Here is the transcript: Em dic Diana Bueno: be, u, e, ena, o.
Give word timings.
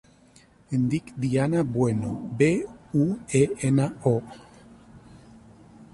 Em 0.77 0.85
dic 0.93 1.11
Diana 1.25 1.61
Bueno: 1.75 2.15
be, 2.41 2.49
u, 3.03 3.07
e, 3.43 3.45
ena, 3.71 3.87
o. 4.15 4.17